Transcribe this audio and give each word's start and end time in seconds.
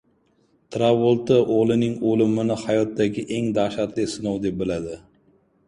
Travolta 0.75 1.37
o‘g‘lining 1.57 1.93
o‘limini 2.13 2.57
hayotidagi 2.63 3.27
eng 3.39 3.53
dahshatli 3.61 4.09
sinov 4.17 4.43
deb 4.47 4.61
biladi 4.67 5.01